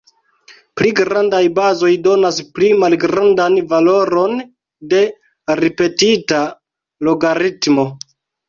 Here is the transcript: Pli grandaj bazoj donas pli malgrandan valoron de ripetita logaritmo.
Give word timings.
Pli 0.79 0.91
grandaj 0.99 1.41
bazoj 1.59 1.91
donas 2.07 2.39
pli 2.55 2.71
malgrandan 2.85 3.59
valoron 3.75 4.35
de 4.95 5.03
ripetita 5.63 6.41
logaritmo. 7.11 7.89